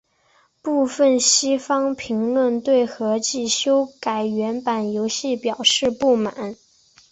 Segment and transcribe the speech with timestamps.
[0.63, 6.55] 部分西方评论对合辑修改原版游戏表示不满。